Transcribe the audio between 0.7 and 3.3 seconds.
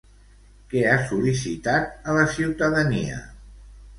Què ha sol·licitat a la ciutadania?